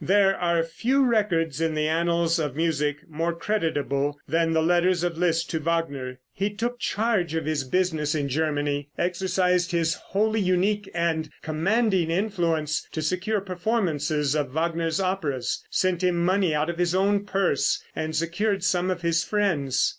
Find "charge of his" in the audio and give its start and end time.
6.79-7.63